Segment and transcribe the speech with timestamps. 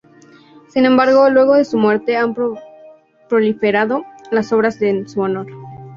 [0.69, 2.35] Sin embargo, luego de su muerte, han
[3.29, 5.45] proliferado las obras en su honor.